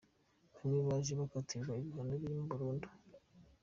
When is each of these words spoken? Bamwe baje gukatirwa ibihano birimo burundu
Bamwe 0.57 0.79
baje 0.87 1.13
gukatirwa 1.21 1.71
ibihano 1.81 2.13
birimo 2.21 2.43
burundu 2.51 2.87